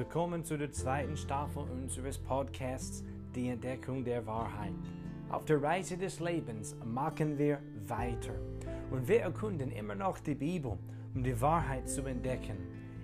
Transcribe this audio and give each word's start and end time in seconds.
Willkommen 0.00 0.46
zu 0.46 0.56
der 0.56 0.72
zweiten 0.72 1.14
Staffel 1.14 1.64
unseres 1.64 2.16
Podcasts 2.16 3.04
Die 3.34 3.50
Entdeckung 3.50 4.02
der 4.02 4.26
Wahrheit. 4.26 4.72
Auf 5.28 5.44
der 5.44 5.62
Reise 5.62 5.98
des 5.98 6.20
Lebens 6.20 6.74
machen 6.86 7.36
wir 7.36 7.58
weiter 7.86 8.32
und 8.90 9.06
wir 9.06 9.20
erkunden 9.20 9.70
immer 9.70 9.94
noch 9.94 10.18
die 10.20 10.34
Bibel, 10.34 10.78
um 11.14 11.22
die 11.22 11.38
Wahrheit 11.38 11.86
zu 11.86 12.06
entdecken. 12.06 12.56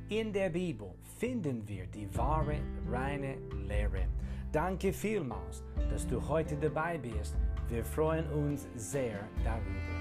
In 0.08 0.32
der 0.32 0.48
Bibel 0.48 0.94
finden 1.18 1.68
wir 1.68 1.86
die 1.86 2.08
wahre, 2.16 2.56
reine 2.90 3.36
Lehre. 3.68 4.06
Danke 4.50 4.90
vielmals, 4.94 5.62
dass 5.90 6.06
du 6.06 6.26
heute 6.26 6.56
dabei 6.56 6.96
bist. 6.96 7.36
Wir 7.68 7.84
freuen 7.84 8.26
uns 8.30 8.66
sehr 8.74 9.20
darüber. 9.44 9.95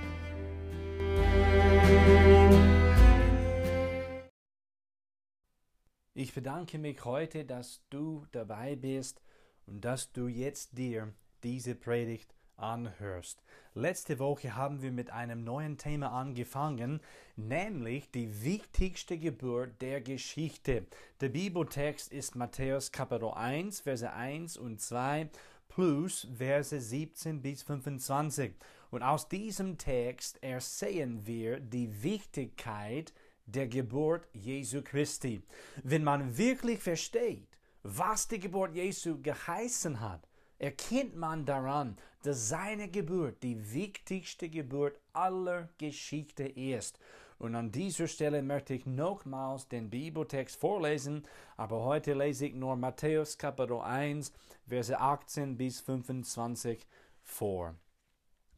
Ich 6.17 6.33
bedanke 6.33 6.77
mich 6.77 7.03
heute, 7.03 7.43
dass 7.43 7.81
du 7.89 8.25
dabei 8.31 8.77
bist 8.77 9.21
und 9.65 9.83
dass 9.83 10.13
du 10.13 10.29
jetzt 10.29 10.77
dir 10.77 11.13
diese 11.43 11.75
Predigt 11.75 12.33
anhörst. 12.55 13.43
Letzte 13.73 14.17
Woche 14.17 14.55
haben 14.55 14.81
wir 14.81 14.93
mit 14.93 15.09
einem 15.09 15.43
neuen 15.43 15.77
Thema 15.77 16.13
angefangen, 16.13 17.01
nämlich 17.35 18.11
die 18.11 18.45
wichtigste 18.45 19.17
Geburt 19.17 19.81
der 19.81 19.99
Geschichte. 19.99 20.85
Der 21.19 21.27
Bibeltext 21.27 22.13
ist 22.13 22.37
Matthäus 22.37 22.93
Kapitel 22.93 23.31
1, 23.31 23.81
Verse 23.81 24.09
1 24.09 24.55
und 24.55 24.79
2 24.79 25.29
plus 25.67 26.29
Verse 26.33 26.79
17 26.79 27.41
bis 27.41 27.63
25. 27.63 28.53
Und 28.89 29.03
aus 29.03 29.27
diesem 29.27 29.77
Text 29.77 30.41
ersehen 30.41 31.27
wir 31.27 31.59
die 31.59 32.03
Wichtigkeit 32.03 33.13
der 33.45 33.67
Geburt 33.67 34.27
Jesu 34.33 34.81
Christi. 34.81 35.41
Wenn 35.83 36.03
man 36.03 36.37
wirklich 36.37 36.79
versteht, 36.79 37.47
was 37.83 38.27
die 38.27 38.39
Geburt 38.39 38.75
Jesu 38.75 39.21
geheißen 39.21 39.99
hat, 39.99 40.27
erkennt 40.57 41.15
man 41.15 41.45
daran, 41.45 41.97
dass 42.23 42.49
seine 42.49 42.89
Geburt 42.89 43.43
die 43.43 43.73
wichtigste 43.73 44.49
Geburt 44.49 44.99
aller 45.13 45.69
Geschichte 45.77 46.43
ist. 46.43 46.99
Und 47.37 47.55
an 47.55 47.71
dieser 47.71 48.07
Stelle 48.07 48.41
möchte 48.41 48.73
ich 48.73 48.85
nochmals 48.85 49.67
den 49.67 49.89
Bibeltext 49.89 50.55
vorlesen, 50.55 51.23
aber 51.57 51.83
heute 51.83 52.13
lese 52.13 52.47
ich 52.47 52.53
nur 52.53 52.75
Matthäus 52.75 53.37
Kapitel 53.37 53.79
1, 53.81 54.31
Verse 54.67 54.97
18 54.97 55.57
bis 55.57 55.81
25 55.81 56.87
vor. 57.21 57.75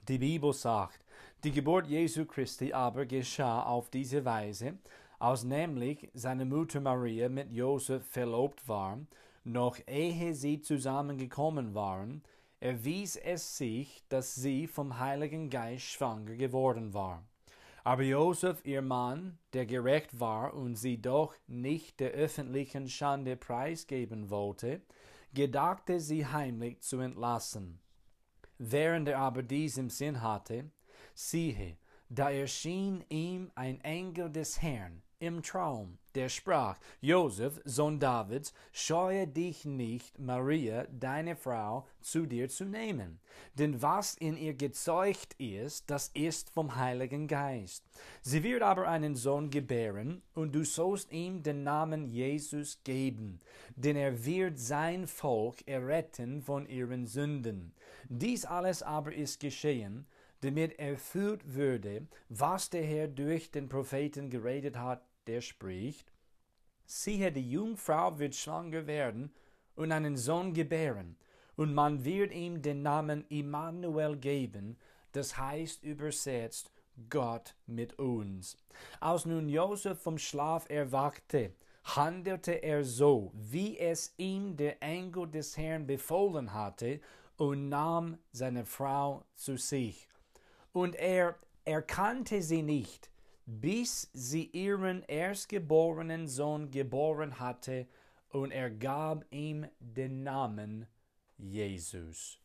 Die 0.08 0.19
Bibel 0.19 0.53
sagt, 0.53 1.03
die 1.44 1.52
Geburt 1.52 1.88
Jesu 1.88 2.23
Christi 2.23 2.72
aber 2.72 3.05
geschah 3.05 3.63
auf 3.63 3.89
diese 3.89 4.23
Weise, 4.23 4.77
als 5.19 5.44
nämlich 5.44 6.09
seine 6.14 6.45
Mutter 6.45 6.80
Maria 6.80 7.27
mit 7.27 7.52
Josef 7.52 8.05
verlobt 8.05 8.66
war, 8.69 8.99
noch 9.44 9.77
ehe 9.86 10.33
sie 10.33 10.61
zusammengekommen 10.61 11.75
waren, 11.75 12.23
erwies 12.61 13.17
es 13.17 13.58
sich, 13.58 14.02
dass 14.08 14.33
sie 14.33 14.67
vom 14.67 14.97
Heiligen 14.97 15.49
Geist 15.49 15.83
schwanger 15.83 16.36
geworden 16.36 16.94
war. 16.94 17.25
Aber 17.83 18.03
Josef, 18.03 18.61
ihr 18.64 18.81
Mann, 18.81 19.38
der 19.52 19.66
gerecht 19.66 20.21
war 20.21 20.53
und 20.53 20.75
sie 20.75 21.02
doch 21.02 21.36
nicht 21.47 21.99
der 21.99 22.11
öffentlichen 22.11 22.88
Schande 22.88 23.36
preisgeben 23.36 24.30
wollte, 24.30 24.80
gedachte 25.33 25.99
sie 25.99 26.25
heimlich 26.25 26.80
zu 26.80 26.99
entlassen. 26.99 27.81
Während 28.59 29.08
er 29.08 29.19
aber 29.19 29.44
dies 29.44 29.77
im 29.77 29.89
Sinn 29.89 30.22
hatte, 30.22 30.72
siehe, 31.13 31.77
da 32.09 32.31
erschien 32.31 33.03
ihm 33.09 33.52
ein 33.55 33.81
Engel 33.81 34.31
des 34.31 34.61
Herrn 34.61 35.03
im 35.19 35.41
Traum, 35.41 35.97
der 36.15 36.29
sprach, 36.29 36.77
Josef, 37.01 37.59
Sohn 37.65 37.99
Davids, 37.99 38.53
scheue 38.71 39.27
dich 39.27 39.65
nicht, 39.65 40.19
Maria, 40.19 40.86
deine 40.92 41.36
Frau, 41.36 41.87
zu 42.02 42.25
dir 42.25 42.49
zu 42.49 42.65
nehmen. 42.65 43.19
Denn 43.55 43.81
was 43.81 44.15
in 44.15 44.37
ihr 44.37 44.53
gezeugt 44.53 45.33
ist, 45.39 45.89
das 45.89 46.09
ist 46.14 46.49
vom 46.49 46.75
Heiligen 46.75 47.27
Geist. 47.27 47.83
Sie 48.21 48.43
wird 48.43 48.61
aber 48.61 48.87
einen 48.87 49.15
Sohn 49.15 49.49
gebären, 49.49 50.21
und 50.33 50.53
du 50.53 50.64
sollst 50.64 51.11
ihm 51.11 51.42
den 51.42 51.63
Namen 51.63 52.05
Jesus 52.05 52.80
geben, 52.83 53.39
denn 53.75 53.95
er 53.95 54.25
wird 54.25 54.59
sein 54.59 55.08
Volk 55.08 55.67
erretten 55.67 56.42
von 56.42 56.67
ihren 56.67 57.08
Sünden. 57.08 57.73
Dies 58.08 58.45
alles 58.45 58.83
aber 58.83 59.13
ist 59.13 59.39
geschehen, 59.39 60.05
damit 60.42 60.77
erfüllt 60.77 61.55
würde, 61.55 62.08
was 62.30 62.69
der 62.69 62.83
Herr 62.83 63.08
durch 63.08 63.52
den 63.52 63.69
Propheten 63.69 64.30
geredet 64.30 64.77
hat, 64.77 65.02
der 65.27 65.42
spricht, 65.42 66.11
siehe, 66.86 67.32
die 67.32 67.52
Jungfrau 67.52 68.17
wird 68.17 68.36
schwanger 68.36 68.88
werden 68.88 69.32
und 69.76 69.92
einen 69.92 70.17
Sohn 70.17 70.54
gebären, 70.54 71.17
und 71.55 71.73
man 71.73 72.05
wird 72.05 72.32
ihm 72.33 72.61
den 72.61 72.83
Namen 72.83 73.26
Immanuel 73.30 74.16
geben, 74.16 74.77
das 75.11 75.37
heißt 75.37 75.83
übersetzt 75.83 76.71
Gott 77.10 77.55
mit 77.66 77.98
uns. 77.99 78.58
Als 78.99 79.26
nun 79.26 79.49
Josef 79.49 79.99
vom 79.99 80.17
Schlaf 80.17 80.70
erwachte, 80.70 81.54
handelte 81.83 82.52
er 82.52 82.83
so, 82.83 83.32
wie 83.33 83.77
es 83.77 84.14
ihm 84.17 84.55
der 84.58 84.82
Engel 84.83 85.27
des 85.27 85.58
Herrn 85.58 85.87
befohlen 85.87 86.54
hatte, 86.54 86.99
und 87.37 87.70
nahm 87.70 88.17
seine 88.32 88.66
Frau 88.66 89.23
zu 89.36 89.58
sich. 89.58 90.08
Und 90.73 90.95
er 90.95 91.36
erkannte 91.66 92.42
sie 92.42 92.64
nicht, 92.64 93.11
bis 93.47 94.09
sie 94.13 94.43
ihren 94.52 95.03
erstgeborenen 95.03 96.27
Sohn 96.27 96.69
geboren 96.69 97.39
hatte, 97.39 97.87
und 98.30 98.52
er 98.52 98.69
gab 98.69 99.25
ihm 99.31 99.65
den 99.80 100.21
Namen 100.23 100.85
Jesus. 101.37 102.39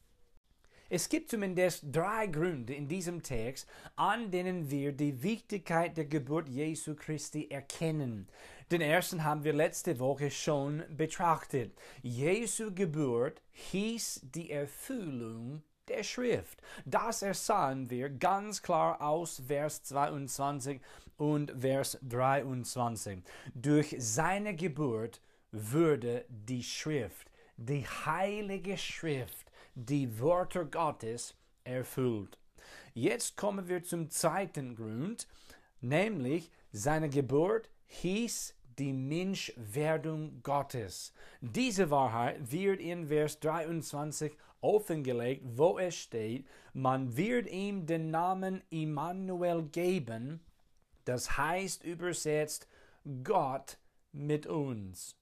Es 0.88 1.08
gibt 1.08 1.30
zumindest 1.30 1.86
drei 1.90 2.26
Gründe 2.28 2.74
in 2.74 2.86
diesem 2.86 3.22
Text, 3.22 3.66
an 3.96 4.30
denen 4.30 4.70
wir 4.70 4.92
die 4.92 5.22
Wichtigkeit 5.22 5.96
der 5.96 6.04
Geburt 6.04 6.48
Jesu 6.48 6.94
Christi 6.94 7.48
erkennen. 7.50 8.28
Den 8.70 8.80
ersten 8.80 9.24
haben 9.24 9.42
wir 9.42 9.54
letzte 9.54 9.98
Woche 9.98 10.30
schon 10.30 10.84
betrachtet. 10.90 11.74
Jesu 12.02 12.72
Geburt 12.72 13.42
hieß 13.50 14.20
die 14.34 14.50
Erfüllung 14.50 15.62
der 15.88 16.02
Schrift. 16.02 16.62
Das 16.84 17.22
ersahen 17.22 17.90
wir 17.90 18.08
ganz 18.10 18.62
klar 18.62 19.00
aus 19.00 19.42
Vers 19.46 19.82
22 19.82 20.80
und 21.16 21.52
Vers 21.58 21.98
23. 22.02 23.20
Durch 23.54 23.94
seine 23.98 24.54
Geburt 24.54 25.20
würde 25.50 26.24
die 26.28 26.62
Schrift, 26.62 27.30
die 27.56 27.84
heilige 27.86 28.78
Schrift, 28.78 29.50
die 29.74 30.20
Wörter 30.20 30.64
Gottes 30.64 31.34
erfüllt. 31.64 32.38
Jetzt 32.94 33.36
kommen 33.36 33.68
wir 33.68 33.82
zum 33.82 34.10
zweiten 34.10 34.74
Grund, 34.74 35.26
nämlich 35.80 36.50
seine 36.72 37.08
Geburt 37.08 37.70
hieß 37.86 38.54
die 38.78 38.92
Menschwerdung 38.92 40.42
Gottes. 40.42 41.12
Diese 41.40 41.90
Wahrheit 41.90 42.50
wird 42.50 42.80
in 42.80 43.08
Vers 43.08 43.38
23 43.40 44.32
offengelegt, 44.62 45.42
wo 45.44 45.78
es 45.78 45.94
steht, 45.94 46.46
man 46.72 47.16
wird 47.16 47.50
ihm 47.50 47.84
den 47.84 48.10
Namen 48.10 48.62
Immanuel 48.70 49.64
geben, 49.64 50.40
das 51.04 51.36
heißt 51.36 51.84
übersetzt 51.84 52.66
Gott 53.22 53.76
mit 54.12 54.46
uns. 54.46 55.16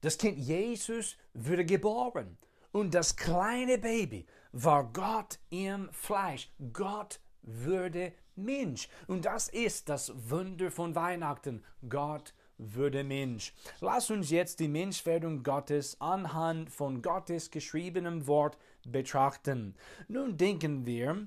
Das 0.00 0.18
Kind 0.18 0.38
Jesus 0.38 1.16
wurde 1.34 1.64
geboren 1.64 2.36
und 2.72 2.94
das 2.94 3.14
kleine 3.14 3.78
Baby 3.78 4.26
war 4.52 4.92
Gott 4.92 5.38
im 5.50 5.88
Fleisch. 5.92 6.50
Gott 6.72 7.20
würde 7.42 8.12
Mensch. 8.34 8.88
Und 9.06 9.24
das 9.24 9.48
ist 9.48 9.88
das 9.88 10.12
Wunder 10.30 10.70
von 10.70 10.94
Weihnachten. 10.94 11.62
Gott 11.88 12.34
würde 12.58 13.04
Mensch. 13.04 13.52
Lass 13.80 14.10
uns 14.10 14.30
jetzt 14.30 14.60
die 14.60 14.68
Menschwerdung 14.68 15.42
Gottes 15.42 16.00
anhand 16.00 16.70
von 16.70 17.02
Gottes 17.02 17.50
geschriebenem 17.50 18.26
Wort 18.26 18.58
betrachten. 18.86 19.74
Nun 20.08 20.36
denken 20.36 20.86
wir 20.86 21.26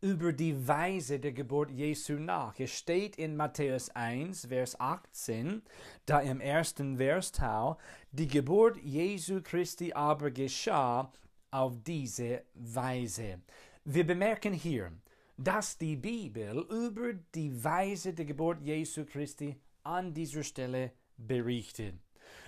über 0.00 0.32
die 0.32 0.68
Weise 0.68 1.18
der 1.18 1.32
Geburt 1.32 1.70
Jesu 1.70 2.14
nach. 2.14 2.58
Es 2.58 2.70
steht 2.70 3.16
in 3.16 3.36
Matthäus 3.36 3.90
1, 3.90 4.46
Vers 4.46 4.78
18, 4.78 5.62
da 6.06 6.20
im 6.20 6.40
ersten 6.40 6.98
Versteil, 6.98 7.76
die 8.12 8.28
Geburt 8.28 8.76
Jesu 8.78 9.40
Christi 9.42 9.92
aber 9.92 10.30
geschah 10.30 11.12
auf 11.50 11.74
diese 11.84 12.42
Weise. 12.54 13.40
Wir 13.84 14.06
bemerken 14.06 14.52
hier, 14.52 14.92
dass 15.36 15.78
die 15.78 15.96
Bibel 15.96 16.58
über 16.68 17.14
die 17.34 17.64
Weise 17.64 18.12
der 18.12 18.24
Geburt 18.24 18.60
Jesu 18.60 19.04
Christi 19.04 19.56
an 19.88 20.14
dieser 20.14 20.42
Stelle 20.42 20.92
berichtet. 21.16 21.94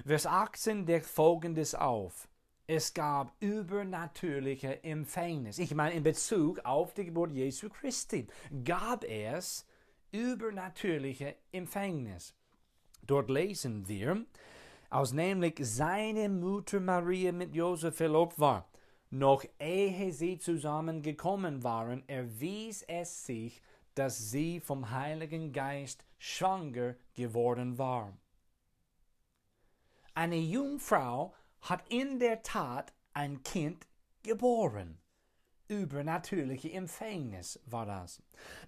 Vers 0.04 0.26
18 0.26 0.86
deckt 0.86 1.06
folgendes 1.06 1.74
auf. 1.74 2.28
Es 2.66 2.94
gab 2.94 3.34
übernatürliche 3.40 4.84
Empfängnis. 4.84 5.58
Ich 5.58 5.74
meine, 5.74 5.94
in 5.94 6.04
Bezug 6.04 6.60
auf 6.60 6.94
die 6.94 7.06
Geburt 7.06 7.32
Jesu 7.32 7.68
Christi 7.68 8.28
gab 8.64 9.04
es 9.04 9.66
übernatürliche 10.12 11.34
Empfängnis. 11.50 12.34
Dort 13.02 13.28
lesen 13.28 13.88
wir, 13.88 14.24
als 14.88 15.12
nämlich 15.12 15.58
seine 15.60 16.28
Mutter 16.28 16.78
Maria 16.78 17.32
mit 17.32 17.54
Josef 17.54 17.96
verlobt 17.96 18.38
war. 18.38 18.68
Noch 19.10 19.44
ehe 19.58 20.12
sie 20.12 20.38
zusammengekommen 20.38 21.64
waren, 21.64 22.08
erwies 22.08 22.82
es 22.82 23.26
sich, 23.26 23.60
dass 23.94 24.30
sie 24.30 24.60
vom 24.60 24.90
Heiligen 24.90 25.52
Geist 25.52 26.04
schwanger 26.18 26.94
geworden 27.14 27.78
war. 27.78 28.16
Eine 30.14 30.38
Jungfrau 30.38 31.34
hat 31.62 31.88
in 31.88 32.18
der 32.18 32.42
Tat 32.42 32.92
ein 33.14 33.42
Kind 33.42 33.86
geboren. 34.22 34.98
Übernatürliche 35.68 36.72
Empfängnis 36.72 37.60
war 37.64 37.86
das. 37.86 38.20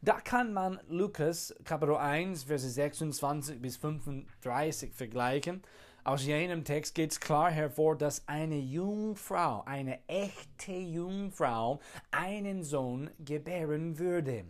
Da 0.03 0.21
kann 0.21 0.53
man 0.53 0.79
Lukas 0.89 1.55
Kapitel 1.65 1.97
1, 1.97 2.45
Verse 2.45 2.69
26 2.69 3.61
bis 3.61 3.77
35 3.77 4.95
vergleichen. 4.95 5.63
Aus 6.05 6.25
jenem 6.25 6.65
Text 6.65 6.95
geht 6.95 7.13
es 7.13 7.21
klar 7.21 7.51
hervor, 7.51 7.97
dass 7.97 8.27
eine 8.29 8.59
Jungfrau, 8.59 9.63
eine 9.67 9.99
echte 10.09 10.73
Jungfrau, 10.73 11.81
einen 12.11 12.65
Sohn 12.65 13.11
gebären 13.19 13.99
würde. 13.99 14.45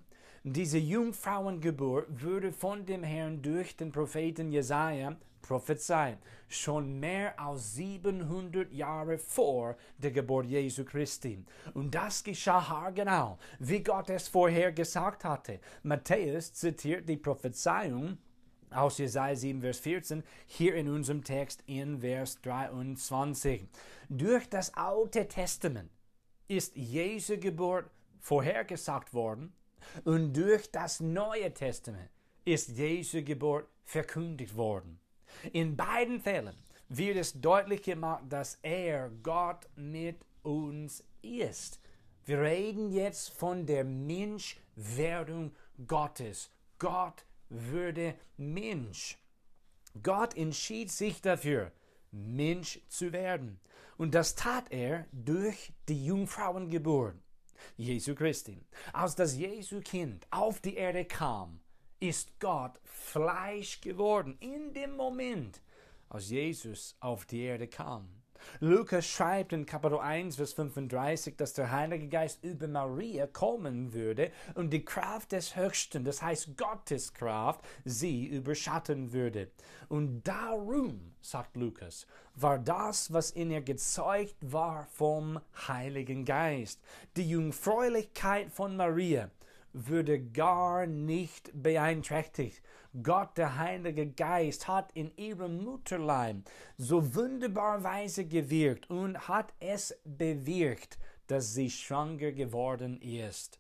Diese 0.45 0.79
Jungfrauengeburt 0.79 2.21
würde 2.21 2.53
von 2.53 2.85
dem 2.85 3.05
Herrn 3.05 3.43
durch 3.43 3.77
den 3.77 3.93
Propheten 3.93 4.51
Jesaja 4.51 5.17
prophezeit, 5.41 6.19
schon 6.49 6.99
mehr 6.99 7.39
als 7.39 7.75
700 7.75 8.73
Jahre 8.73 9.19
vor 9.19 9.77
der 9.99 10.11
Geburt 10.11 10.47
Jesu 10.47 10.85
Christi. 10.85 11.45
Und 11.75 11.95
das 11.95 12.25
geschah 12.25 12.69
haargenau, 12.69 13.39
wie 13.61 13.85
Gott 13.85 14.11
es 14.11 14.27
vorher 14.27 14.73
gesagt 14.73 15.25
hatte. 15.25 15.61
Matthäus 15.85 16.53
zitiert 16.53 17.09
die 17.09 17.19
Prophezeiung 17.19 18.19
aus 18.71 18.99
Jesaja 18.99 19.37
7, 19.37 19.61
Vers 19.61 19.79
14, 19.79 20.25
hier 20.47 20.75
in 20.75 20.89
unserem 20.89 21.23
Text 21.23 21.63
in 21.67 22.01
Vers 22.01 22.41
23. 22.43 23.69
Durch 24.09 24.49
das 24.49 24.75
Alte 24.75 25.29
Testament 25.29 25.91
ist 26.49 26.75
Jesu 26.75 27.39
Geburt 27.39 27.89
vorhergesagt 28.19 29.15
worden 29.15 29.53
und 30.05 30.33
durch 30.33 30.71
das 30.71 31.01
Neue 31.01 31.53
Testament 31.53 32.11
ist 32.45 32.71
Jesu 32.71 33.23
Geburt 33.23 33.69
verkündigt 33.85 34.57
worden. 34.57 34.99
In 35.53 35.77
beiden 35.77 36.21
Fällen 36.21 36.57
wird 36.89 37.17
es 37.17 37.41
deutlich 37.41 37.83
gemacht, 37.83 38.25
dass 38.29 38.59
er, 38.63 39.11
Gott, 39.23 39.69
mit 39.77 40.17
uns 40.43 41.05
ist. 41.23 41.81
Wir 42.25 42.41
reden 42.41 42.93
jetzt 42.93 43.31
von 43.31 43.67
der 43.67 43.85
Menschwerdung 43.85 45.55
Gottes. 45.87 46.51
Gott 46.79 47.25
würde 47.49 48.15
Mensch. 48.37 49.19
Gott 50.03 50.37
entschied 50.37 50.91
sich 50.91 51.21
dafür, 51.21 51.73
Mensch 52.11 52.81
zu 52.89 53.13
werden. 53.13 53.61
Und 53.97 54.15
das 54.15 54.35
tat 54.35 54.71
er 54.71 55.07
durch 55.13 55.73
die 55.89 56.07
Jungfrauengeburt 56.07 57.15
Jesu 57.77 58.15
Christi. 58.15 58.61
Als 58.93 59.15
das 59.15 59.37
Jesu 59.37 59.81
Kind 59.81 60.27
auf 60.31 60.61
die 60.61 60.77
Erde 60.77 61.05
kam, 61.05 61.61
ist 62.01 62.39
Gott 62.41 62.81
Fleisch 62.85 63.81
geworden 63.81 64.37
in 64.41 64.73
dem 64.75 64.97
Moment, 64.97 65.61
als 66.09 66.31
Jesus 66.31 66.97
auf 67.01 67.25
die 67.27 67.43
Erde 67.43 67.69
kam. 67.69 68.22
Lukas 68.61 69.07
schreibt 69.07 69.53
in 69.53 69.67
Kapitel 69.67 69.99
1, 69.99 70.37
Vers 70.37 70.53
35, 70.53 71.37
dass 71.37 71.53
der 71.53 71.71
Heilige 71.71 72.09
Geist 72.09 72.43
über 72.43 72.69
Maria 72.69 73.27
kommen 73.27 73.93
würde 73.93 74.31
und 74.55 74.71
die 74.71 74.85
Kraft 74.85 75.33
des 75.33 75.57
Höchsten, 75.57 76.05
das 76.05 76.23
heißt 76.23 76.57
Gottes 76.57 77.13
Kraft, 77.15 77.61
sie 77.85 78.27
überschatten 78.27 79.13
würde. 79.13 79.51
Und 79.89 80.23
darum, 80.23 81.13
sagt 81.21 81.57
Lukas, 81.57 82.07
war 82.35 82.59
das, 82.59 83.13
was 83.13 83.31
in 83.31 83.51
ihr 83.51 83.63
gezeugt 83.63 84.37
war 84.41 84.87
vom 84.93 85.41
Heiligen 85.69 86.25
Geist. 86.25 86.81
Die 87.17 87.29
Jungfräulichkeit 87.29 88.51
von 88.51 88.77
Maria 88.77 89.31
würde 89.73 90.21
gar 90.21 90.87
nicht 90.87 91.51
beeinträchtigt. 91.55 92.63
Gott, 93.03 93.39
der 93.39 93.59
Heilige 93.59 94.07
Geist, 94.07 94.69
hat 94.69 94.93
in 94.93 95.17
ihrem 95.17 95.65
Mutterleib 95.65 96.43
so 96.77 97.15
wunderbarweise 97.15 98.27
gewirkt 98.27 98.91
und 98.91 99.29
hat 99.29 99.55
es 99.61 99.99
bewirkt, 100.05 100.99
dass 101.27 101.55
sie 101.55 101.71
schwanger 101.71 102.33
geworden 102.33 103.01
ist. 103.01 103.59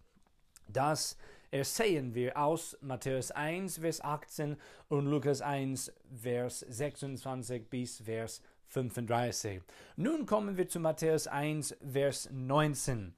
Das 0.69 1.17
ersehen 1.51 2.15
wir 2.15 2.37
aus 2.37 2.77
Matthäus 2.81 3.31
1, 3.31 3.79
Vers 3.79 4.01
18 4.03 4.57
und 4.89 5.07
Lukas 5.07 5.41
1, 5.41 5.93
Vers 6.15 6.61
26 6.61 7.69
bis 7.69 8.01
Vers 8.01 8.43
35. 8.69 9.63
Nun 9.97 10.27
kommen 10.27 10.57
wir 10.57 10.69
zu 10.69 10.81
Matthäus 10.81 11.27
1, 11.27 11.77
Vers 11.93 12.29
19. 12.33 13.15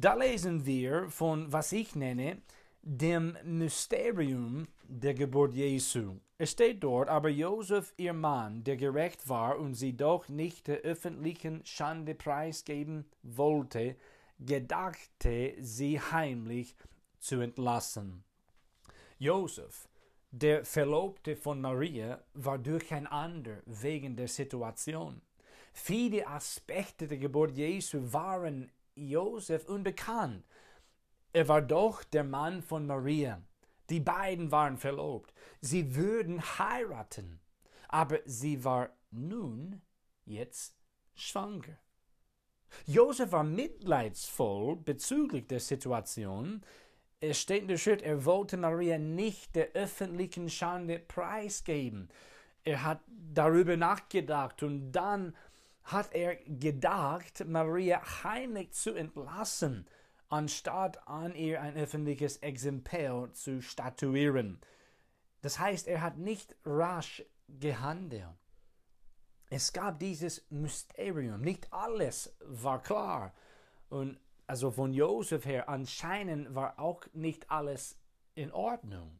Da 0.00 0.14
lesen 0.14 0.64
wir 0.64 1.10
von, 1.10 1.52
was 1.52 1.72
ich 1.72 1.94
nenne, 1.94 2.40
dem 2.80 3.36
Mysterium 3.44 4.66
der 4.82 5.12
Geburt 5.12 5.52
Jesu. 5.52 6.16
Es 6.38 6.52
steht 6.52 6.82
dort, 6.82 7.10
aber 7.10 7.28
Josef, 7.28 7.92
ihr 7.98 8.14
Mann, 8.14 8.64
der 8.64 8.78
gerecht 8.78 9.28
war 9.28 9.58
und 9.58 9.74
sie 9.74 9.94
doch 9.94 10.30
nicht 10.30 10.68
der 10.68 10.78
öffentlichen 10.78 11.60
Schande 11.66 12.14
preisgeben 12.14 13.04
wollte, 13.22 13.94
gedachte, 14.38 15.52
sie 15.60 16.00
heimlich 16.00 16.74
zu 17.18 17.40
entlassen. 17.40 18.24
Josef, 19.18 19.86
der 20.30 20.64
Verlobte 20.64 21.36
von 21.36 21.60
Maria, 21.60 22.24
war 22.32 22.56
durcheinander 22.56 23.58
wegen 23.66 24.16
der 24.16 24.28
Situation. 24.28 25.20
Viele 25.74 26.26
Aspekte 26.26 27.06
der 27.06 27.18
Geburt 27.18 27.54
Jesu 27.54 28.00
waren 28.14 28.72
Josef 29.00 29.64
unbekannt. 29.64 30.44
Er 31.32 31.48
war 31.48 31.62
doch 31.62 32.04
der 32.04 32.24
Mann 32.24 32.62
von 32.62 32.86
Maria. 32.86 33.42
Die 33.88 34.00
beiden 34.00 34.52
waren 34.52 34.76
verlobt. 34.76 35.32
Sie 35.60 35.94
würden 35.96 36.40
heiraten. 36.58 37.40
Aber 37.88 38.18
sie 38.24 38.62
war 38.64 38.90
nun 39.10 39.80
jetzt 40.24 40.76
schwanger. 41.14 41.78
Josef 42.86 43.32
war 43.32 43.42
mitleidsvoll 43.42 44.76
bezüglich 44.76 45.48
der 45.48 45.60
Situation. 45.60 46.62
Es 47.18 47.40
steht 47.40 47.62
in 47.62 47.68
der 47.68 47.78
Schrift, 47.78 48.02
er 48.02 48.24
wollte 48.24 48.56
Maria 48.56 48.96
nicht 48.96 49.56
der 49.56 49.72
öffentlichen 49.72 50.48
Schande 50.48 51.00
preisgeben. 51.00 52.08
Er 52.62 52.84
hat 52.84 53.00
darüber 53.08 53.76
nachgedacht 53.76 54.62
und 54.62 54.92
dann 54.92 55.34
hat 55.84 56.12
er 56.14 56.36
gedacht, 56.36 57.44
Maria 57.46 58.00
heimlich 58.22 58.72
zu 58.72 58.94
entlassen, 58.94 59.86
anstatt 60.28 61.06
an 61.08 61.34
ihr 61.34 61.60
ein 61.60 61.76
öffentliches 61.76 62.38
Exempel 62.38 63.32
zu 63.32 63.60
statuieren. 63.62 64.60
Das 65.42 65.58
heißt, 65.58 65.88
er 65.88 66.02
hat 66.02 66.18
nicht 66.18 66.54
rasch 66.64 67.24
gehandelt. 67.48 68.28
Es 69.48 69.72
gab 69.72 69.98
dieses 69.98 70.48
Mysterium, 70.50 71.40
nicht 71.40 71.72
alles 71.72 72.36
war 72.40 72.80
klar. 72.82 73.34
Und 73.88 74.20
also 74.46 74.70
von 74.70 74.92
Josef 74.92 75.44
her 75.44 75.68
anscheinend 75.68 76.54
war 76.54 76.78
auch 76.78 77.04
nicht 77.12 77.50
alles 77.50 77.98
in 78.34 78.52
Ordnung. 78.52 79.18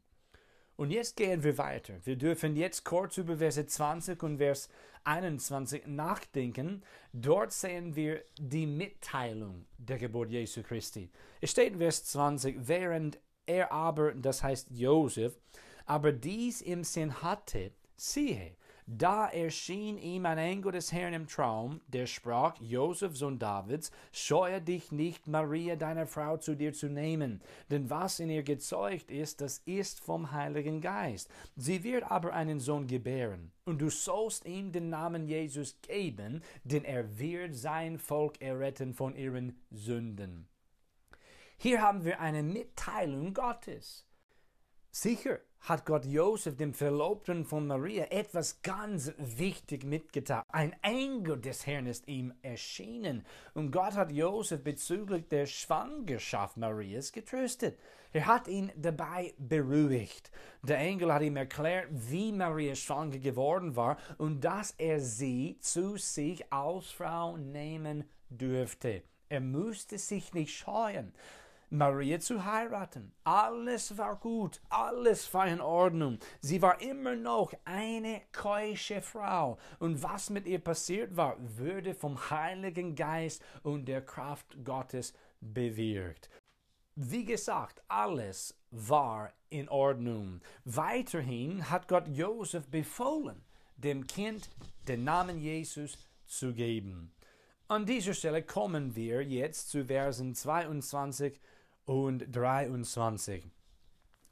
Und 0.80 0.92
jetzt 0.92 1.14
gehen 1.16 1.42
wir 1.42 1.58
weiter. 1.58 1.92
Wir 2.04 2.16
dürfen 2.16 2.56
jetzt 2.56 2.86
kurz 2.86 3.18
über 3.18 3.36
Verse 3.36 3.66
20 3.66 4.22
und 4.22 4.38
Vers 4.38 4.70
21 5.04 5.86
nachdenken. 5.86 6.82
Dort 7.12 7.52
sehen 7.52 7.96
wir 7.96 8.24
die 8.38 8.64
Mitteilung 8.64 9.66
der 9.76 9.98
Geburt 9.98 10.30
Jesu 10.30 10.62
Christi. 10.62 11.10
Es 11.42 11.50
steht 11.50 11.74
in 11.74 11.80
Vers 11.80 12.06
20, 12.06 12.66
während 12.66 13.18
er 13.44 13.70
aber, 13.72 14.14
das 14.14 14.42
heißt 14.42 14.70
Josef, 14.70 15.38
aber 15.84 16.12
dies 16.12 16.62
im 16.62 16.82
Sinn 16.82 17.20
hatte, 17.20 17.72
siehe, 17.94 18.56
da 18.92 19.28
erschien 19.28 19.98
ihm 19.98 20.26
ein 20.26 20.38
Engel 20.38 20.72
des 20.72 20.92
Herrn 20.92 21.14
im 21.14 21.28
Traum, 21.28 21.80
der 21.86 22.06
sprach, 22.06 22.56
Josef, 22.60 23.16
Sohn 23.16 23.38
Davids, 23.38 23.92
scheue 24.10 24.60
dich 24.60 24.90
nicht, 24.90 25.28
Maria, 25.28 25.76
deine 25.76 26.08
Frau, 26.08 26.38
zu 26.38 26.56
dir 26.56 26.72
zu 26.72 26.88
nehmen, 26.88 27.40
denn 27.70 27.88
was 27.88 28.18
in 28.18 28.30
ihr 28.30 28.42
gezeugt 28.42 29.12
ist, 29.12 29.40
das 29.40 29.58
ist 29.58 30.00
vom 30.00 30.32
Heiligen 30.32 30.80
Geist. 30.80 31.30
Sie 31.54 31.84
wird 31.84 32.10
aber 32.10 32.32
einen 32.32 32.58
Sohn 32.58 32.88
gebären, 32.88 33.52
und 33.64 33.80
du 33.80 33.90
sollst 33.90 34.44
ihm 34.44 34.72
den 34.72 34.90
Namen 34.90 35.28
Jesus 35.28 35.80
geben, 35.82 36.42
denn 36.64 36.84
er 36.84 37.16
wird 37.16 37.54
sein 37.54 37.96
Volk 37.96 38.40
erretten 38.40 38.92
von 38.92 39.14
ihren 39.14 39.60
Sünden. 39.70 40.48
Hier 41.58 41.80
haben 41.80 42.04
wir 42.04 42.18
eine 42.18 42.42
Mitteilung 42.42 43.34
Gottes. 43.34 44.04
Sicher 44.90 45.38
hat 45.60 45.84
Gott 45.84 46.04
Josef, 46.06 46.56
dem 46.56 46.72
Verlobten 46.72 47.44
von 47.44 47.66
Maria, 47.66 48.04
etwas 48.10 48.62
ganz 48.62 49.12
wichtig 49.18 49.84
mitgeteilt. 49.84 50.44
Ein 50.48 50.74
Engel 50.82 51.38
des 51.38 51.66
Herrn 51.66 51.86
ist 51.86 52.08
ihm 52.08 52.32
erschienen 52.42 53.24
und 53.54 53.70
Gott 53.70 53.94
hat 53.94 54.10
Josef 54.10 54.62
bezüglich 54.62 55.28
der 55.28 55.46
Schwangerschaft 55.46 56.56
Marias 56.56 57.12
getröstet. 57.12 57.78
Er 58.12 58.26
hat 58.26 58.48
ihn 58.48 58.72
dabei 58.74 59.34
beruhigt. 59.38 60.32
Der 60.62 60.78
Engel 60.78 61.12
hat 61.12 61.22
ihm 61.22 61.36
erklärt, 61.36 61.88
wie 61.90 62.32
Maria 62.32 62.74
schwanger 62.74 63.18
geworden 63.18 63.76
war 63.76 63.98
und 64.18 64.40
dass 64.40 64.72
er 64.78 65.00
sie 65.00 65.58
zu 65.60 65.96
sich 65.96 66.52
als 66.52 66.90
Frau 66.90 67.36
nehmen 67.36 68.04
dürfte. 68.28 69.02
Er 69.28 69.40
musste 69.40 69.96
sich 69.96 70.34
nicht 70.34 70.56
scheuen. 70.56 71.12
Maria 71.72 72.18
zu 72.18 72.44
heiraten. 72.44 73.12
Alles 73.22 73.96
war 73.96 74.16
gut, 74.16 74.60
alles 74.68 75.32
war 75.32 75.46
in 75.46 75.60
Ordnung. 75.60 76.18
Sie 76.40 76.60
war 76.60 76.80
immer 76.80 77.14
noch 77.14 77.52
eine 77.64 78.22
keusche 78.32 79.00
Frau. 79.00 79.56
Und 79.78 80.02
was 80.02 80.30
mit 80.30 80.46
ihr 80.46 80.58
passiert 80.58 81.16
war, 81.16 81.36
würde 81.38 81.94
vom 81.94 82.30
Heiligen 82.30 82.96
Geist 82.96 83.42
und 83.62 83.86
der 83.86 84.02
Kraft 84.04 84.64
Gottes 84.64 85.14
bewirkt. 85.40 86.28
Wie 86.96 87.24
gesagt, 87.24 87.82
alles 87.86 88.58
war 88.72 89.32
in 89.48 89.68
Ordnung. 89.68 90.40
Weiterhin 90.64 91.70
hat 91.70 91.86
Gott 91.86 92.08
Josef 92.08 92.66
befohlen, 92.66 93.44
dem 93.76 94.08
Kind 94.08 94.50
den 94.88 95.04
Namen 95.04 95.38
Jesus 95.38 95.96
zu 96.26 96.52
geben. 96.52 97.12
An 97.68 97.86
dieser 97.86 98.14
Stelle 98.14 98.42
kommen 98.42 98.96
wir 98.96 99.22
jetzt 99.22 99.70
zu 99.70 99.84
Versen 99.84 100.34
22 100.34 101.40
und 101.90 102.24
23. 102.30 103.50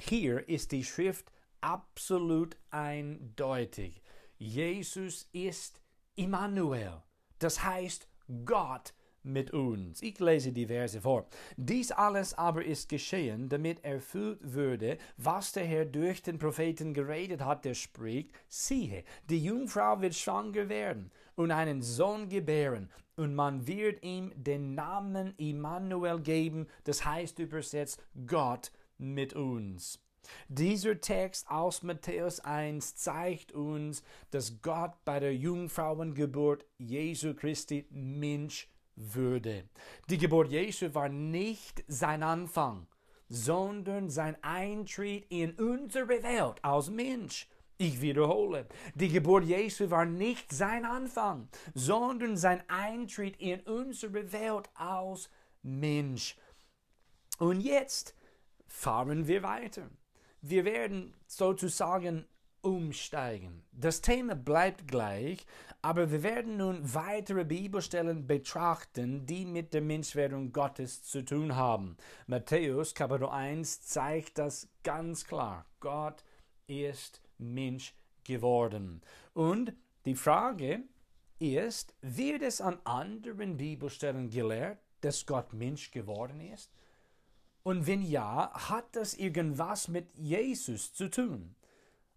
Hier 0.01 0.49
ist 0.49 0.71
die 0.71 0.85
Schrift 0.85 1.33
absolut 1.61 2.57
eindeutig. 2.71 4.01
Jesus 4.37 5.29
ist 5.33 5.81
Immanuel, 6.15 7.03
das 7.41 7.65
heißt 7.65 8.07
Gott 8.45 8.95
mit 9.25 9.51
uns. 9.51 10.01
Ich 10.03 10.21
lese 10.21 10.53
die 10.53 10.67
Verse 10.67 11.01
vor. 11.01 11.27
Dies 11.57 11.91
alles 11.91 12.33
aber 12.33 12.65
ist 12.65 12.89
geschehen, 12.89 13.49
damit 13.49 13.85
erfüllt 13.85 14.39
würde, 14.41 14.97
was 15.17 15.51
der 15.51 15.65
Herr 15.65 15.85
durch 15.85 16.23
den 16.23 16.39
Propheten 16.39 16.95
geredet 16.95 17.41
hat, 17.41 17.65
der 17.65 17.75
spricht, 17.75 18.31
siehe, 18.47 19.03
die 19.29 19.43
Jungfrau 19.43 20.01
wird 20.01 20.15
schwanger 20.15 20.69
werden 20.69 21.11
und 21.35 21.51
einen 21.51 21.83
Sohn 21.83 22.29
gebären, 22.29 22.89
und 23.19 23.35
man 23.35 23.67
wird 23.67 24.03
ihm 24.03 24.33
den 24.37 24.75
Namen 24.75 25.35
Immanuel 25.37 26.21
geben, 26.21 26.67
das 26.85 27.05
heißt 27.05 27.39
übersetzt 27.39 28.03
Gott 28.27 28.73
mit 28.97 29.35
uns. 29.35 30.01
Dieser 30.49 31.01
Text 31.01 31.51
aus 31.51 31.83
Matthäus 31.83 32.41
1 32.41 32.97
zeigt 32.97 33.53
uns, 33.53 34.03
dass 34.31 34.61
Gott 34.63 34.93
bei 35.05 35.21
der 35.21 35.35
Jungfrauengeburt 35.35 36.65
Jesu 36.79 37.35
Christi 37.35 37.87
Mensch 37.91 38.69
würde. 38.95 39.65
Die 40.11 40.19
Geburt 40.19 40.51
Jesu 40.51 40.95
war 40.95 41.09
nicht 41.09 41.85
sein 41.89 42.23
Anfang, 42.23 42.87
sondern 43.29 44.11
sein 44.11 44.37
Eintritt 44.43 45.27
in 45.31 45.53
unsere 45.53 46.09
Welt 46.23 46.63
als 46.63 46.91
Mensch. 46.91 47.49
Ich 47.81 48.01
wiederhole, 48.01 48.67
die 48.97 49.09
Geburt 49.09 49.45
Jesu 49.45 49.89
war 49.89 50.05
nicht 50.05 50.51
sein 50.51 50.85
Anfang, 50.85 51.49
sondern 51.75 52.37
sein 52.37 52.61
Eintritt 52.67 53.41
in 53.41 53.61
unsere 53.61 54.33
Welt 54.33 54.69
als 54.75 55.31
Mensch. 55.63 56.37
Und 57.39 57.61
jetzt 57.61 58.17
fahren 58.67 59.29
wir 59.29 59.45
weiter. 59.45 59.89
Wir 60.43 60.65
werden 60.65 61.15
sozusagen 61.29 62.27
umsteigen. 62.63 63.63
Das 63.71 64.01
Thema 64.01 64.35
bleibt 64.35 64.89
gleich, 64.89 65.47
aber 65.81 66.11
wir 66.11 66.25
werden 66.25 66.57
nun 66.57 66.81
weitere 66.83 67.45
Bibelstellen 67.45 68.27
betrachten, 68.27 69.25
die 69.25 69.45
mit 69.45 69.73
der 69.73 69.83
Menschwerdung 69.83 70.51
Gottes 70.51 71.05
zu 71.05 71.25
tun 71.25 71.55
haben. 71.55 71.97
Matthäus 72.27 72.93
Kapitel 72.93 73.29
1 73.29 73.83
zeigt 73.83 74.39
das 74.39 74.69
ganz 74.83 75.25
klar. 75.25 75.65
Gott 75.79 76.25
ist 76.67 77.21
Mensch 77.21 77.28
geworden. 78.25 79.03
Und 79.35 79.73
die 80.05 80.15
Frage 80.15 80.83
ist, 81.39 81.95
wird 82.03 82.43
es 82.43 82.61
an 82.61 82.79
anderen 82.85 83.57
Bibelstellen 83.57 84.31
gelehrt, 84.31 84.79
dass 85.01 85.27
Gott 85.27 85.53
Mensch 85.53 85.91
geworden 85.91 86.41
ist? 86.41 86.71
Und 87.63 87.87
wenn 87.87 88.03
ja, 88.03 88.51
hat 88.71 88.97
das 88.97 89.15
irgendwas 89.15 89.89
mit 89.89 90.09
Jesus 90.17 90.93
zu 90.95 91.11
tun? 91.11 91.55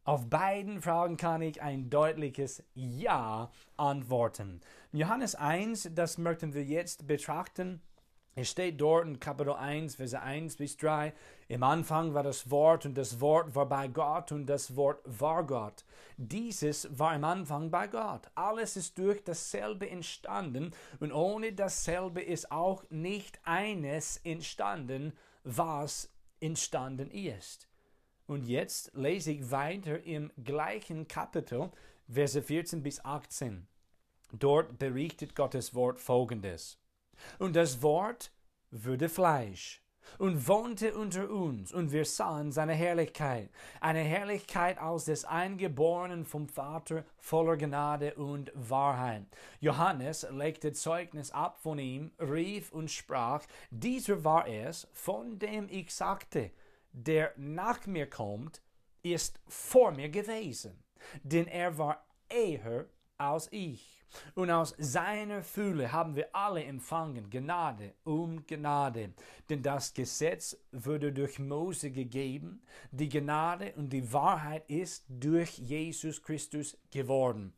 Auf 0.04 0.30
beiden 0.30 0.82
Fragen 0.82 1.18
kann 1.18 1.42
ich 1.42 1.62
ein 1.62 1.90
deutliches 1.90 2.64
Ja 2.74 3.52
antworten. 3.78 4.62
Johannes 4.92 5.36
1, 5.36 5.92
das 5.94 6.18
möchten 6.18 6.54
wir 6.54 6.64
jetzt 6.64 7.06
betrachten. 7.06 7.82
Es 8.34 8.50
steht 8.50 8.80
dort 8.80 9.06
in 9.06 9.20
Kapitel 9.20 9.54
1, 9.54 9.96
Verse 9.96 10.20
1 10.20 10.56
bis 10.56 10.78
3, 10.78 11.14
im 11.50 11.64
Anfang 11.64 12.14
war 12.14 12.24
das 12.24 12.50
Wort 12.50 12.86
und 12.86 12.98
das 12.98 13.20
Wort 13.20 13.54
war 13.56 13.68
bei 13.68 13.90
Gott 13.90 14.32
und 14.32 14.46
das 14.46 14.78
Wort 14.78 15.02
war 15.04 15.46
Gott. 15.46 15.84
Dieses 16.16 16.88
war 16.98 17.14
im 17.14 17.26
Anfang 17.26 17.70
bei 17.70 17.88
Gott. 17.88 18.32
Alles 18.36 18.78
ist 18.78 18.98
durch 18.98 19.22
dasselbe 19.26 19.90
entstanden 19.90 20.72
und 21.02 21.12
ohne 21.12 21.52
dasselbe 21.52 22.22
ist 22.22 22.54
auch 22.54 22.86
nicht 22.90 23.38
eines 23.44 24.16
entstanden, 24.24 25.12
was 25.44 26.10
entstanden 26.40 27.12
ist. 27.12 27.68
Und 28.28 28.48
jetzt 28.48 28.92
lese 28.94 29.34
ich 29.34 29.52
weiter 29.52 30.02
im 30.06 30.32
gleichen 30.42 31.06
Kapitel, 31.10 31.70
Verse 32.08 32.42
14 32.42 32.82
bis 32.82 33.04
18. 33.04 33.68
Dort 34.32 34.80
berichtet 34.80 35.36
Gottes 35.36 35.76
Wort 35.76 36.00
folgendes. 36.00 36.81
Und 37.40 37.56
das 37.56 37.82
Wort 37.82 38.32
wurde 38.72 39.10
Fleisch 39.10 39.82
und 40.18 40.48
wohnte 40.48 40.96
unter 40.96 41.30
uns, 41.30 41.72
und 41.72 41.92
wir 41.92 42.06
sahen 42.06 42.52
seine 42.52 42.74
Herrlichkeit, 42.74 43.50
eine 43.80 44.02
Herrlichkeit 44.02 44.80
aus 44.80 45.06
des 45.06 45.26
Eingeborenen 45.26 46.26
vom 46.26 46.50
Vater 46.50 47.06
voller 47.18 47.58
Gnade 47.58 48.16
und 48.16 48.52
Wahrheit. 48.56 49.26
Johannes 49.60 50.28
legte 50.32 50.74
Zeugnis 50.74 51.32
ab 51.32 51.60
von 51.62 51.80
ihm, 51.80 52.12
rief 52.20 52.72
und 52.72 52.92
sprach, 52.92 53.46
dieser 53.70 54.24
war 54.24 54.48
es, 54.48 54.88
von 54.94 55.40
dem 55.40 55.68
ich 55.70 55.94
sagte, 55.94 56.52
der 56.92 57.34
nach 57.38 57.86
mir 57.88 58.10
kommt, 58.10 58.62
ist 59.04 59.40
vor 59.48 59.92
mir 59.92 60.10
gewesen, 60.10 60.84
denn 61.24 61.48
er 61.48 61.78
war 61.78 62.06
eher 62.30 62.86
als 63.18 63.48
ich. 63.52 64.01
Und 64.36 64.50
aus 64.52 64.76
seiner 64.78 65.44
Fülle 65.44 65.92
haben 65.92 66.16
wir 66.16 66.36
alle 66.36 66.64
empfangen 66.64 67.30
Gnade 67.30 67.94
um 68.04 68.46
Gnade. 68.46 69.14
Denn 69.50 69.62
das 69.62 69.94
Gesetz 69.94 70.58
wurde 70.72 71.12
durch 71.14 71.40
Mose 71.40 71.92
gegeben, 71.92 72.62
die 72.92 73.10
Gnade 73.10 73.74
und 73.76 73.92
die 73.92 74.12
Wahrheit 74.12 74.70
ist 74.70 75.06
durch 75.10 75.58
Jesus 75.58 76.22
Christus 76.22 76.78
geworden. 76.92 77.54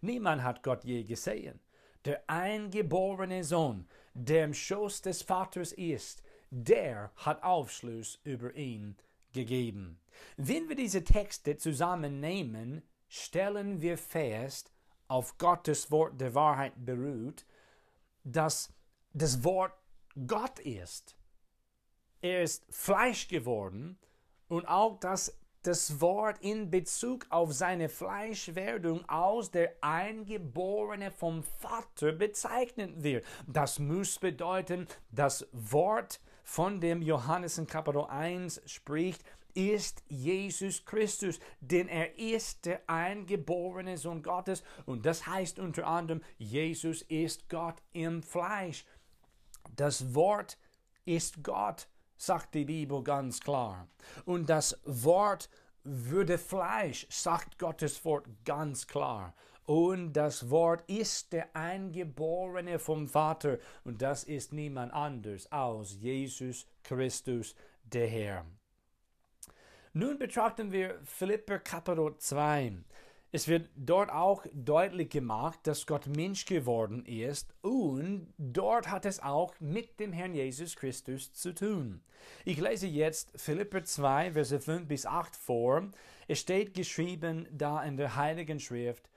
Niemand 0.00 0.42
hat 0.42 0.62
Gott 0.62 0.84
je 0.84 1.04
gesehen. 1.04 1.60
Der 2.04 2.22
eingeborene 2.28 3.42
Sohn, 3.42 3.88
der 4.14 4.44
im 4.44 4.54
Schoß 4.54 5.02
des 5.02 5.22
Vaters 5.22 5.72
ist, 5.72 6.22
der 6.50 7.10
hat 7.16 7.42
Aufschluss 7.42 8.20
über 8.24 8.54
ihn 8.54 8.96
gegeben. 9.32 9.98
Wenn 10.36 10.68
wir 10.68 10.76
diese 10.76 11.04
Texte 11.04 11.56
zusammennehmen, 11.56 12.82
stellen 13.08 13.80
wir 13.82 13.98
fest, 13.98 14.72
auf 15.08 15.38
Gottes 15.38 15.90
Wort 15.90 16.20
der 16.20 16.34
Wahrheit 16.34 16.72
beruht, 16.76 17.44
dass 18.24 18.72
das 19.12 19.44
Wort 19.44 19.72
Gott 20.26 20.58
ist. 20.58 21.16
Er 22.20 22.42
ist 22.42 22.64
Fleisch 22.70 23.28
geworden 23.28 23.98
und 24.48 24.66
auch, 24.66 24.98
dass 24.98 25.38
das 25.62 26.00
Wort 26.00 26.38
in 26.40 26.70
Bezug 26.70 27.26
auf 27.28 27.52
seine 27.52 27.88
Fleischwerdung 27.88 29.08
aus 29.08 29.50
der 29.50 29.72
Eingeborene 29.80 31.10
vom 31.10 31.42
Vater 31.42 32.12
bezeichnet 32.12 33.02
wird. 33.02 33.24
Das 33.46 33.78
muss 33.78 34.18
bedeuten, 34.18 34.86
das 35.10 35.46
Wort, 35.52 36.20
von 36.46 36.80
dem 36.80 37.02
Johannes 37.02 37.58
in 37.58 37.66
Kapitel 37.66 38.04
1 38.04 38.62
spricht, 38.66 39.24
ist 39.56 40.04
Jesus 40.08 40.84
Christus, 40.84 41.40
denn 41.60 41.88
er 41.88 42.18
ist 42.18 42.66
der 42.66 42.88
eingeborene 42.88 43.96
Sohn 43.96 44.22
Gottes 44.22 44.62
und 44.84 45.06
das 45.06 45.26
heißt 45.26 45.58
unter 45.58 45.86
anderem, 45.86 46.22
Jesus 46.38 47.02
ist 47.02 47.48
Gott 47.48 47.82
im 47.92 48.22
Fleisch. 48.22 48.84
Das 49.74 50.14
Wort 50.14 50.58
ist 51.04 51.42
Gott, 51.42 51.88
sagt 52.16 52.54
die 52.54 52.64
Bibel 52.64 53.02
ganz 53.02 53.40
klar. 53.40 53.88
Und 54.24 54.48
das 54.50 54.78
Wort 54.84 55.48
würde 55.82 56.36
Fleisch, 56.38 57.06
sagt 57.10 57.58
Gottes 57.58 58.04
Wort 58.04 58.26
ganz 58.44 58.86
klar. 58.86 59.34
Und 59.64 60.12
das 60.12 60.50
Wort 60.50 60.88
ist 60.88 61.32
der 61.32 61.54
Eingeborene 61.56 62.78
vom 62.78 63.08
Vater 63.08 63.58
und 63.84 64.00
das 64.00 64.22
ist 64.22 64.52
niemand 64.52 64.92
anders 64.92 65.50
als 65.50 65.94
Jesus 65.94 66.66
Christus, 66.84 67.54
der 67.82 68.06
Herr. 68.06 68.46
Nun 69.98 70.18
betrachten 70.18 70.72
wir 70.72 71.00
Philipper 71.04 71.58
Kapitel 71.58 72.14
2. 72.18 72.74
Es 73.32 73.48
wird 73.48 73.70
dort 73.76 74.12
auch 74.12 74.44
deutlich 74.52 75.08
gemacht, 75.08 75.60
dass 75.62 75.86
Gott 75.86 76.06
Mensch 76.06 76.44
geworden 76.44 77.06
ist 77.06 77.54
und 77.62 78.30
dort 78.36 78.90
hat 78.90 79.06
es 79.06 79.22
auch 79.22 79.54
mit 79.58 79.98
dem 79.98 80.12
Herrn 80.12 80.34
Jesus 80.34 80.76
Christus 80.76 81.32
zu 81.32 81.54
tun. 81.54 82.02
Ich 82.44 82.60
lese 82.60 82.86
jetzt 82.86 83.40
Philipper 83.40 83.84
2, 83.84 84.32
Verse 84.32 84.60
5 84.60 84.86
bis 84.86 85.06
8 85.06 85.34
vor. 85.34 85.88
Es 86.28 86.40
steht 86.40 86.74
geschrieben 86.74 87.48
da 87.50 87.82
in 87.82 87.96
der 87.96 88.16
Heiligen 88.16 88.60
Schrift, 88.60 89.08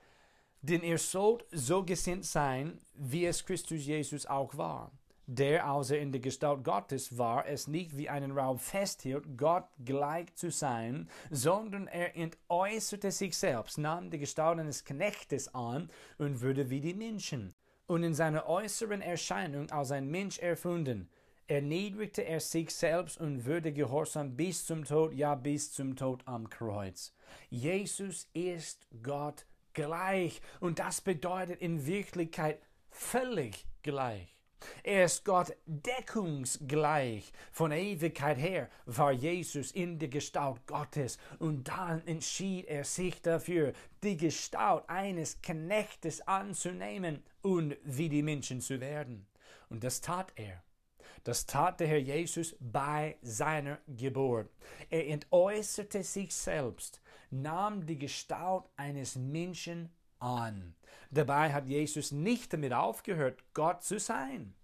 denn 0.62 0.82
ihr 0.82 0.96
sollt 0.96 1.44
so 1.50 1.84
gesinnt 1.84 2.24
sein, 2.24 2.80
wie 2.94 3.26
es 3.26 3.44
Christus 3.44 3.84
Jesus 3.84 4.24
auch 4.24 4.56
war 4.56 4.90
der, 5.30 5.64
als 5.64 5.90
er 5.90 6.00
in 6.00 6.10
der 6.10 6.20
Gestalt 6.20 6.64
Gottes 6.64 7.16
war, 7.16 7.46
es 7.46 7.68
nicht 7.68 7.96
wie 7.96 8.08
einen 8.08 8.32
Raub 8.32 8.60
festhielt, 8.60 9.38
Gott 9.38 9.68
gleich 9.84 10.34
zu 10.34 10.50
sein, 10.50 11.08
sondern 11.30 11.86
er 11.86 12.16
entäußerte 12.16 13.12
sich 13.12 13.36
selbst, 13.36 13.78
nahm 13.78 14.10
die 14.10 14.18
Gestalt 14.18 14.58
eines 14.58 14.84
Knechtes 14.84 15.54
an 15.54 15.88
und 16.18 16.42
wurde 16.42 16.68
wie 16.68 16.80
die 16.80 16.94
Menschen. 16.94 17.54
Und 17.86 18.02
in 18.02 18.12
seiner 18.12 18.48
äußeren 18.48 19.02
Erscheinung 19.02 19.70
als 19.70 19.92
ein 19.92 20.10
Mensch 20.10 20.40
erfunden, 20.40 21.08
erniedrigte 21.46 22.22
er 22.22 22.40
sich 22.40 22.70
selbst 22.70 23.20
und 23.20 23.46
wurde 23.46 23.72
gehorsam 23.72 24.36
bis 24.36 24.66
zum 24.66 24.84
Tod, 24.84 25.14
ja 25.14 25.36
bis 25.36 25.72
zum 25.72 25.94
Tod 25.94 26.22
am 26.26 26.50
Kreuz. 26.50 27.14
Jesus 27.50 28.28
ist 28.32 28.88
Gott 29.00 29.46
gleich 29.74 30.40
und 30.58 30.80
das 30.80 31.00
bedeutet 31.00 31.60
in 31.60 31.86
Wirklichkeit 31.86 32.60
völlig 32.90 33.64
gleich. 33.82 34.39
Er 34.82 35.04
ist 35.04 35.24
Gott 35.24 35.56
deckungsgleich. 35.66 37.32
Von 37.52 37.72
Ewigkeit 37.72 38.38
her 38.38 38.68
war 38.86 39.12
Jesus 39.12 39.70
in 39.72 39.98
der 39.98 40.08
Gestalt 40.08 40.66
Gottes 40.66 41.18
und 41.38 41.68
dann 41.68 42.06
entschied 42.06 42.66
er 42.66 42.84
sich 42.84 43.20
dafür, 43.22 43.72
die 44.02 44.16
Gestalt 44.16 44.84
eines 44.88 45.40
Knechtes 45.40 46.20
anzunehmen 46.26 47.22
und 47.42 47.76
wie 47.84 48.08
die 48.08 48.22
Menschen 48.22 48.60
zu 48.60 48.80
werden. 48.80 49.26
Und 49.68 49.84
das 49.84 50.00
tat 50.00 50.32
er. 50.36 50.62
Das 51.24 51.44
tat 51.44 51.80
der 51.80 51.86
Herr 51.86 51.98
Jesus 51.98 52.56
bei 52.60 53.18
seiner 53.20 53.78
Geburt. 53.86 54.50
Er 54.88 55.06
entäußerte 55.08 56.02
sich 56.02 56.34
selbst, 56.34 57.02
nahm 57.30 57.84
die 57.84 57.98
Gestalt 57.98 58.64
eines 58.76 59.16
Menschen 59.16 59.90
an. 60.20 60.74
Dabei 61.10 61.52
hat 61.52 61.66
Jesus 61.66 62.12
nicht 62.12 62.52
damit 62.52 62.72
aufgehört, 62.72 63.42
Gott 63.52 63.82
zu 63.82 63.98
sein. 63.98 64.54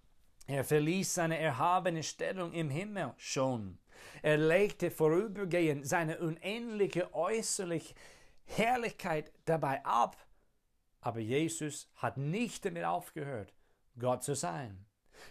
Er 0.46 0.62
verließ 0.62 1.14
seine 1.14 1.38
erhabene 1.38 2.04
Stellung 2.04 2.52
im 2.52 2.70
Himmel 2.70 3.14
schon. 3.16 3.78
Er 4.22 4.36
legte 4.36 4.90
vorübergehend 4.90 5.86
seine 5.86 6.18
unendliche 6.18 7.12
äußerliche 7.14 7.94
Herrlichkeit 8.44 9.32
dabei 9.44 9.84
ab. 9.84 10.16
Aber 11.00 11.18
Jesus 11.18 11.90
hat 11.96 12.16
nicht 12.16 12.64
damit 12.64 12.84
aufgehört, 12.84 13.52
Gott 13.98 14.22
zu 14.22 14.34
sein. 14.34 14.86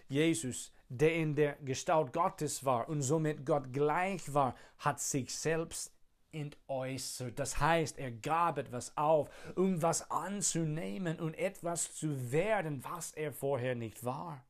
Jesus, 0.07 0.73
der 0.89 1.15
in 1.15 1.35
der 1.35 1.53
Gestalt 1.63 2.11
Gottes 2.11 2.65
war 2.65 2.89
und 2.89 3.01
somit 3.01 3.45
Gott 3.45 3.71
gleich 3.71 4.33
war, 4.33 4.55
hat 4.79 4.99
sich 4.99 5.33
selbst 5.33 5.94
entäußert. 6.35 7.39
Das 7.39 7.59
heißt, 7.59 7.97
er 7.97 8.11
gab 8.11 8.57
etwas 8.57 8.95
auf, 8.97 9.29
um 9.55 9.81
was 9.81 10.11
anzunehmen 10.11 11.19
und 11.19 11.37
etwas 11.37 11.95
zu 11.95 12.31
werden, 12.31 12.83
was 12.83 13.13
er 13.13 13.31
vorher 13.31 13.75
nicht 13.75 14.03
war. 14.03 14.45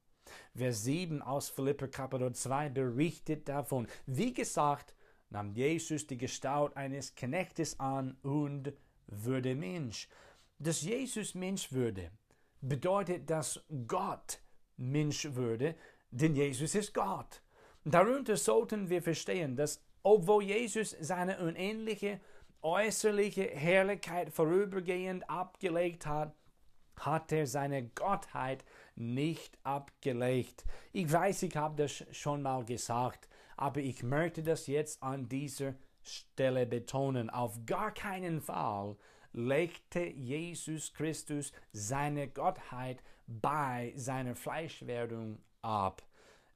Vers 0.56 0.84
7 0.84 1.22
aus 1.22 1.50
Philipper 1.50 1.88
Kapitel 1.88 2.34
2 2.34 2.70
berichtet 2.70 3.48
davon. 3.48 3.88
Wie 4.06 4.34
gesagt, 4.34 4.96
nahm 5.30 5.54
Jesus 5.54 6.08
die 6.08 6.18
Gestalt 6.18 6.76
eines 6.76 7.16
Knechtes 7.16 7.80
an 7.80 8.18
und 8.24 8.74
wurde 9.08 9.56
Mensch. 9.56 10.08
Dass 10.58 10.82
Jesus 10.82 11.36
Mensch 11.36 11.72
würde, 11.72 12.12
bedeutet, 12.62 13.30
dass 13.30 13.64
Gott 13.88 14.40
Mensch 14.78 15.26
würde, 15.34 15.76
denn 16.12 16.36
Jesus 16.36 16.76
ist 16.76 16.94
Gott. 16.94 17.42
Darunter 17.84 18.36
sollten 18.36 18.90
wir 18.90 19.02
verstehen, 19.02 19.56
dass 19.56 19.85
obwohl 20.06 20.44
Jesus 20.44 20.96
seine 21.00 21.40
unendliche 21.40 22.20
äußerliche 22.62 23.42
Herrlichkeit 23.42 24.30
vorübergehend 24.30 25.28
abgelegt 25.28 26.06
hat, 26.06 26.36
hat 26.96 27.32
er 27.32 27.48
seine 27.48 27.88
Gottheit 27.88 28.64
nicht 28.96 29.58
abgelegt. 29.64 30.64
Ich 30.94 31.12
weiß, 31.12 31.42
ich 31.42 31.56
habe 31.56 31.82
das 31.82 32.06
schon 32.12 32.44
mal 32.44 32.64
gesagt, 32.64 33.28
aber 33.58 33.80
ich 33.80 34.04
möchte 34.04 34.44
das 34.44 34.68
jetzt 34.68 35.02
an 35.02 35.28
dieser 35.28 35.74
Stelle 36.04 36.68
betonen. 36.68 37.32
Auf 37.32 37.66
gar 37.66 37.92
keinen 37.92 38.42
Fall 38.42 38.96
legte 39.34 40.06
Jesus 40.06 40.94
Christus 40.94 41.52
seine 41.72 42.28
Gottheit 42.28 43.02
bei 43.26 43.92
seiner 43.96 44.36
Fleischwerdung 44.36 45.40
ab. 45.64 46.04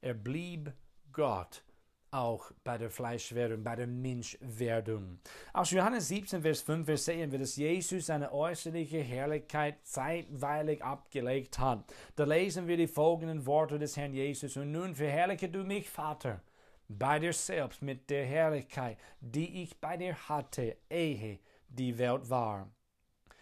Er 0.02 0.14
blieb 0.14 0.72
Gott 1.12 1.64
auch 2.12 2.50
bei 2.64 2.78
der 2.78 2.90
Fleischwerdung, 2.90 3.62
bei 3.62 3.76
der 3.76 3.86
Menschwerdung. 3.86 5.18
Aus 5.52 5.70
Johannes 5.70 6.08
17, 6.08 6.42
Vers 6.42 6.62
5 6.62 6.98
sehen 6.98 7.30
wir, 7.30 7.38
dass 7.38 7.56
Jesus 7.56 8.06
seine 8.06 8.32
äußerliche 8.32 9.00
Herrlichkeit 9.00 9.78
zeitweilig 9.84 10.82
abgelegt 10.82 11.58
hat. 11.58 11.84
Da 12.16 12.24
lesen 12.24 12.66
wir 12.66 12.76
die 12.76 12.88
folgenden 12.88 13.46
Worte 13.46 13.78
des 13.78 13.96
Herrn 13.96 14.14
Jesus. 14.14 14.56
Und 14.56 14.72
nun 14.72 14.94
verherrliche 14.94 15.48
du 15.48 15.64
mich, 15.64 15.88
Vater, 15.88 16.42
bei 16.88 17.18
dir 17.18 17.32
selbst 17.32 17.82
mit 17.82 18.10
der 18.10 18.26
Herrlichkeit, 18.26 18.98
die 19.20 19.62
ich 19.62 19.80
bei 19.80 19.96
dir 19.96 20.16
hatte, 20.28 20.76
ehe 20.88 21.38
die 21.68 21.96
Welt 21.98 22.28
war. 22.28 22.70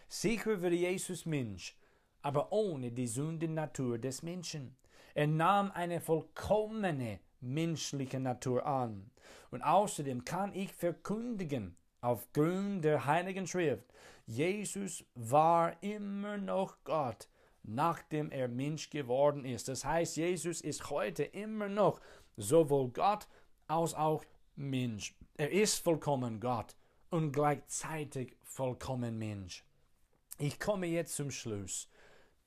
Sicher 0.08 0.60
wurde 0.62 0.74
Jesus 0.74 1.24
Mensch, 1.26 1.76
aber 2.22 2.52
ohne 2.52 2.90
die 2.92 3.06
Sündennatur 3.06 3.98
des 3.98 4.22
Menschen. 4.22 4.76
Er 5.14 5.26
nahm 5.26 5.70
eine 5.70 6.00
vollkommene 6.00 7.20
menschliche 7.40 8.20
Natur 8.20 8.66
an. 8.66 9.10
Und 9.50 9.62
außerdem 9.62 10.24
kann 10.24 10.54
ich 10.54 10.72
verkündigen, 10.72 11.76
aufgrund 12.00 12.84
der 12.84 13.06
Heiligen 13.06 13.46
Schrift, 13.46 13.84
Jesus 14.26 15.04
war 15.14 15.82
immer 15.82 16.36
noch 16.36 16.76
Gott, 16.84 17.28
nachdem 17.62 18.30
er 18.30 18.48
Mensch 18.48 18.90
geworden 18.90 19.44
ist. 19.44 19.68
Das 19.68 19.84
heißt, 19.84 20.16
Jesus 20.16 20.60
ist 20.60 20.90
heute 20.90 21.24
immer 21.24 21.68
noch 21.68 22.00
sowohl 22.36 22.88
Gott 22.90 23.26
als 23.66 23.94
auch 23.94 24.24
Mensch. 24.54 25.14
Er 25.36 25.50
ist 25.50 25.78
vollkommen 25.78 26.40
Gott 26.40 26.76
und 27.10 27.32
gleichzeitig 27.32 28.36
vollkommen 28.42 29.18
Mensch. 29.18 29.64
Ich 30.38 30.60
komme 30.60 30.86
jetzt 30.86 31.16
zum 31.16 31.30
Schluss. 31.30 31.88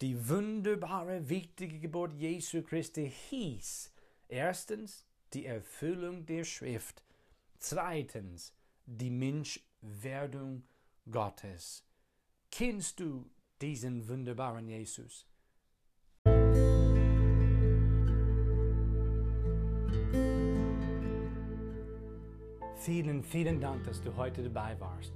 Die 0.01 0.29
wunderbare, 0.29 1.29
wichtige 1.29 1.79
Geburt 1.79 2.13
Jesu 2.13 2.63
Christi 2.63 3.11
hieß, 3.29 3.90
Erstens 4.31 5.05
die 5.33 5.45
Erfüllung 5.45 6.25
der 6.25 6.45
Schrift. 6.45 7.03
Zweitens 7.59 8.55
die 8.85 9.09
Menschwerdung 9.09 10.63
Gottes. 11.11 11.83
Kennst 12.49 13.01
du 13.01 13.29
diesen 13.61 14.07
wunderbaren 14.07 14.69
Jesus? 14.69 15.27
Vielen, 22.77 23.23
vielen 23.25 23.59
Dank, 23.59 23.83
dass 23.83 24.01
du 24.01 24.15
heute 24.15 24.43
dabei 24.43 24.79
warst. 24.79 25.11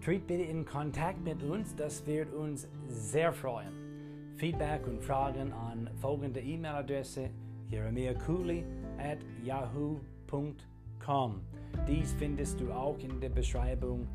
Tritt 0.00 0.28
bitte 0.28 0.44
in 0.44 0.64
Kontakt 0.64 1.20
mit 1.20 1.42
uns, 1.42 1.74
das 1.74 2.06
wird 2.06 2.32
uns 2.32 2.68
sehr 2.86 3.32
freuen. 3.32 4.36
Feedback 4.36 4.86
und 4.86 5.02
Fragen 5.02 5.52
an 5.52 5.90
folgende 6.00 6.40
E-Mail-Adresse 6.40 7.30
jeremiahcooley 7.74 8.64
at 8.98 9.18
yahoo.com. 9.42 11.40
Dies 11.88 12.14
findest 12.18 12.60
du 12.60 12.70
auch 12.72 12.96
in 12.98 13.20
der 13.20 13.30
Beschreibung 13.30 14.06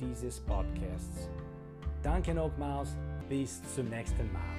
dieses 0.00 0.40
Podcasts. 0.40 1.28
Danke 2.02 2.32
nochmals, 2.34 2.96
bis 3.28 3.60
zum 3.74 3.88
nächsten 3.88 4.30
Mal. 4.32 4.56